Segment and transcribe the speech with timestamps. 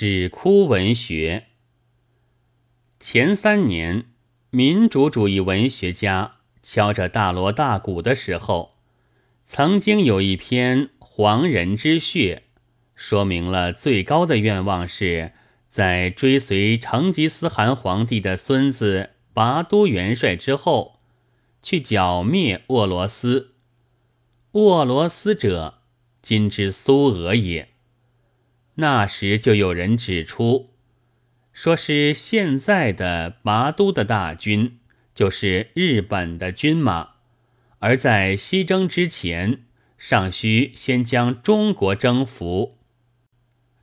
[0.00, 1.46] 纸窟文学。
[3.00, 4.04] 前三年，
[4.50, 8.76] 民主主义文学家敲着大锣大鼓的时候，
[9.44, 12.44] 曾经有一篇《黄人之血》，
[12.94, 15.32] 说明了最高的愿望是
[15.68, 21.00] 在追随成吉思汗皇帝的孙子拔都元帅之后，
[21.60, 23.56] 去剿灭俄罗斯。
[24.52, 25.80] 俄罗斯者，
[26.22, 27.70] 今之苏俄也。
[28.80, 30.70] 那时就有人指出，
[31.52, 34.78] 说是现在的拔都的大军
[35.12, 37.14] 就是日本的军马，
[37.80, 39.64] 而在西征之前，
[39.96, 42.78] 尚需先将中国征服，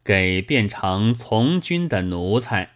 [0.01, 2.75] 给变成从军的奴才。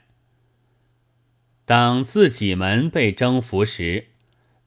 [1.64, 4.08] 当自己们被征服时，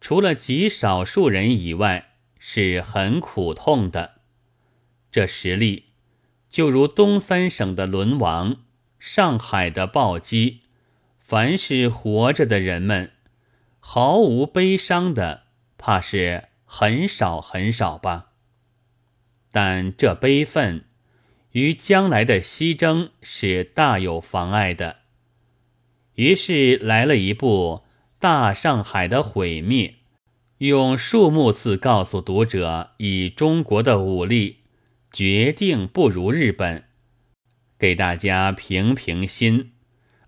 [0.01, 4.23] 除了极少数人以外，是很苦痛的。
[5.11, 5.92] 这实力。
[6.53, 8.59] 就如东三省的轮王，
[8.99, 10.61] 上海的暴击，
[11.19, 13.11] 凡是活着的人们，
[13.81, 15.45] 毫无悲伤的，
[15.79, 18.33] 怕是很少很少吧。
[19.51, 20.85] 但这悲愤，
[21.53, 24.97] 于将来的西征是大有妨碍的。
[26.17, 27.85] 于是来了一部
[28.19, 29.89] 《大上海的毁灭》，
[30.59, 34.59] 用数目字告诉读者，以中国的武力。
[35.13, 36.85] 决定不如日本，
[37.79, 39.73] 给大家平平心，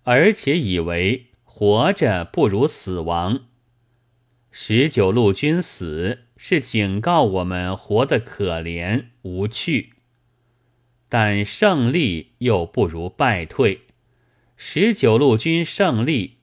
[0.03, 3.47] 而且以为活着不如死亡。
[4.51, 9.95] 十九路军死是警告我们活得可怜无趣，
[11.09, 13.87] 但胜利又不如败退。
[14.55, 16.37] 十九路军胜利，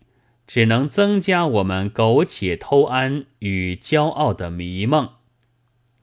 [0.47, 5.11] 只能增加我们苟且偷安与骄傲的迷梦。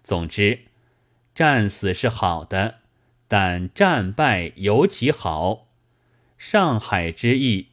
[0.05, 0.68] 总之。
[1.39, 2.81] 战死是好的，
[3.28, 5.69] 但战败尤其好。
[6.36, 7.69] 上海之役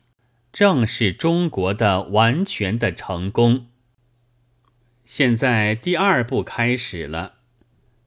[0.54, 3.66] 正是中国的完全的成功。
[5.04, 7.38] 现在第二步开始了。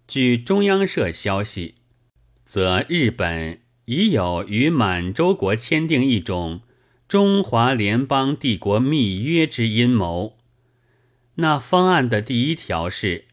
[0.06, 1.74] 据中央社消息，
[2.47, 6.60] 则日本已有与满洲国签订一种
[7.08, 10.38] 中华联邦帝国密约之阴谋。
[11.34, 13.24] 那方案的第一条是。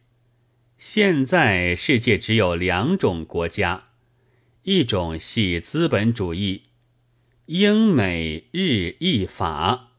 [0.87, 3.85] 现在世界只有两种国家，
[4.61, 6.65] 一种系资本主义，
[7.47, 9.93] 英美日意法；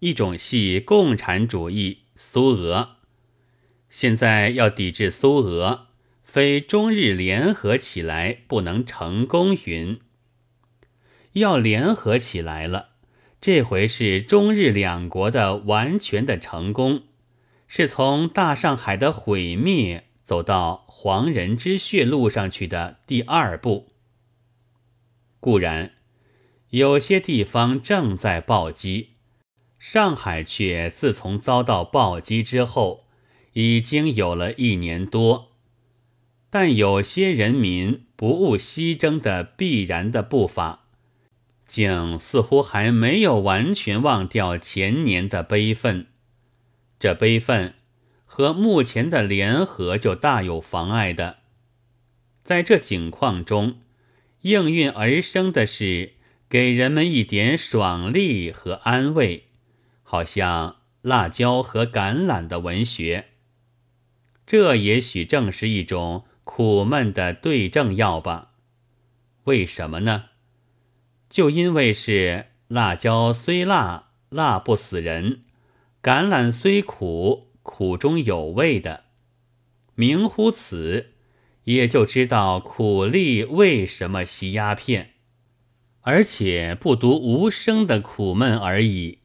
[0.00, 2.96] 一种系共产主义，苏俄。
[3.88, 5.86] 现在要抵制苏俄，
[6.22, 9.56] 非中日联合起来不能成功。
[9.64, 9.98] 云
[11.32, 12.90] 要联合起来了，
[13.40, 17.04] 这回是中日两国的完全的成功，
[17.66, 20.02] 是从大上海的毁灭。
[20.26, 23.92] 走到黄人之血路上去的第二步，
[25.38, 25.92] 固然
[26.70, 29.10] 有些地方正在暴击，
[29.78, 33.06] 上海却自从遭到暴击之后，
[33.52, 35.52] 已经有了一年多。
[36.50, 40.86] 但有些人民不务西征的必然的步伐，
[41.66, 46.08] 竟似乎还没有完全忘掉前年的悲愤，
[46.98, 47.74] 这悲愤。
[48.26, 51.38] 和目前的联合就大有妨碍的，
[52.42, 53.78] 在这景况中，
[54.42, 56.14] 应运而生的是
[56.48, 59.44] 给人们一点爽利和安慰，
[60.02, 63.28] 好像辣椒和橄榄的文学。
[64.46, 68.50] 这也许正是一种苦闷的对症药吧？
[69.44, 70.26] 为什么呢？
[71.30, 75.40] 就因为是辣椒虽辣，辣不死人；
[76.02, 77.45] 橄榄虽苦。
[77.68, 79.06] 苦中有味的，
[79.96, 81.14] 明乎此，
[81.64, 85.14] 也就知道苦力为什么吸鸦片，
[86.02, 89.18] 而且不独无声的苦闷而已，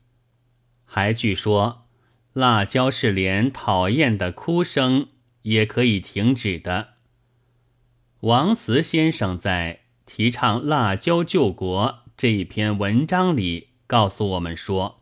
[0.83, 1.85] 还据说
[2.33, 5.07] 辣椒是连讨厌的哭声
[5.43, 6.95] 也可以停止的。
[8.21, 14.99] 王慈先生在提倡辣椒救国这一篇文章里告诉我们说，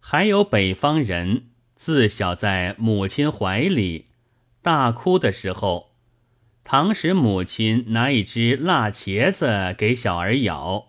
[0.00, 1.51] 还有北方人。
[1.84, 4.06] 自小在母亲怀里
[4.62, 5.90] 大哭的时候，
[6.62, 10.86] 倘使母亲拿一只辣茄子给小儿咬，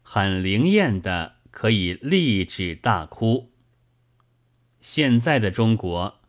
[0.00, 3.50] 很灵验的可以立止大哭。
[4.80, 6.20] 现在的中国，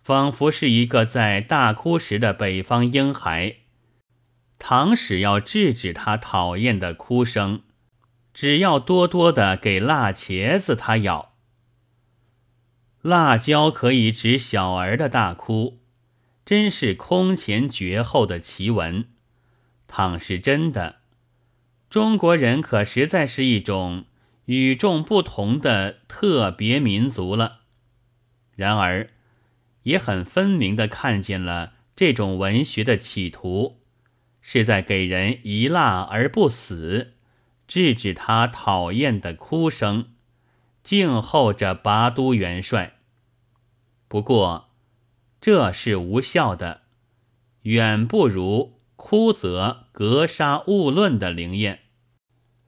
[0.00, 3.56] 仿佛是一个在大哭时的北方婴孩，
[4.60, 7.62] 倘使要制止他讨厌的哭声，
[8.32, 11.29] 只要多多的给辣茄子他咬。
[13.02, 15.80] 辣椒可以止小儿的大哭，
[16.44, 19.06] 真是空前绝后的奇闻。
[19.86, 20.96] 倘是真的，
[21.88, 24.04] 中国人可实在是一种
[24.44, 27.60] 与众不同的特别民族了。
[28.54, 29.08] 然而，
[29.84, 33.80] 也很分明的看见了这种文学的企图，
[34.42, 37.14] 是在给人一辣而不死，
[37.66, 40.10] 制止他讨厌的哭声，
[40.82, 42.98] 静候着拔都元帅。
[44.08, 44.70] 不过，
[45.40, 46.82] 这是无效的，
[47.62, 51.80] 远不如枯泽格杀勿论的灵验。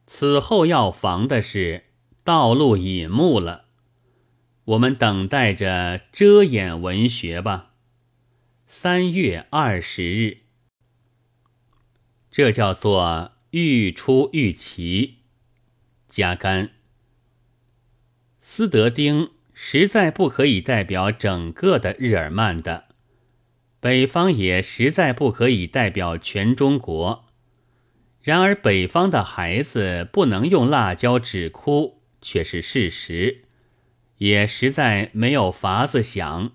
[0.07, 1.85] 此后要防的是
[2.23, 3.65] 道路隐目了。
[4.65, 7.73] 我们等待着遮掩文学吧。
[8.67, 10.39] 三月二十日，
[12.31, 15.19] 这叫做欲出欲齐。
[16.09, 16.71] 加干，
[18.45, 19.31] 斯德丁。
[19.55, 22.87] 实在不可以代表整个的日耳曼的，
[23.79, 27.27] 北方也实在不可以代表全中国。
[28.23, 33.43] 然而，北方的孩子不能用辣椒止哭，却是事实，
[34.19, 36.53] 也实在没有法子想。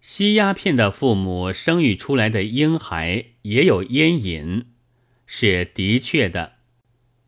[0.00, 4.66] 吸鸦片的父母生育出来的婴孩也有烟瘾，
[5.26, 6.55] 是的确的。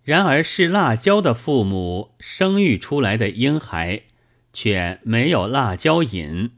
[0.08, 4.04] 然而，是辣椒的父母生育出来的婴孩。
[4.50, 6.52] 却没有辣椒瘾，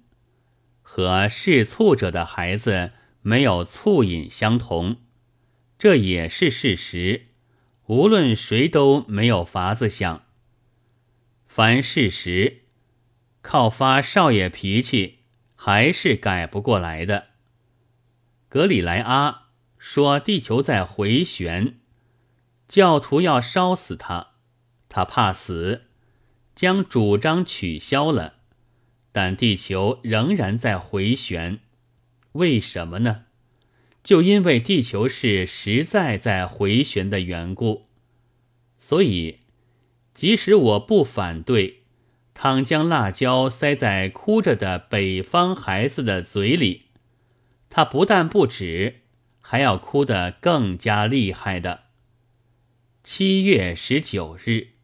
[0.80, 4.98] 和嗜醋者的孩子没有醋瘾相同，
[5.76, 7.26] 这也是事实。
[7.86, 10.22] 无论谁都没有法子想。
[11.46, 12.60] 凡事实，
[13.42, 15.18] 靠发少爷脾气
[15.56, 17.26] 还是改不过来的。
[18.48, 21.79] 格里莱阿说地球在回旋，
[22.70, 24.28] 教徒要烧死他，
[24.88, 25.86] 他怕死。
[26.54, 28.34] 将主张取消了，
[29.10, 31.58] 但地球仍然在回旋，
[32.32, 33.24] 为什么呢？
[34.04, 37.86] 就因为地球是实在在回旋的缘故。
[38.78, 39.40] 所以，
[40.14, 41.80] 即使我不反对，
[42.34, 46.84] 倘将辣椒塞在哭着的北方孩子的嘴里，
[47.68, 49.00] 他不但不止，
[49.40, 51.89] 还要哭得更加厉害的。
[53.12, 54.79] 七月十九日。